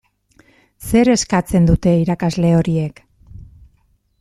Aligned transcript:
Zer 0.91 1.11
eskatzen 1.15 1.69
dute 1.71 1.95
irakasle 2.05 2.55
horiek? 2.61 3.01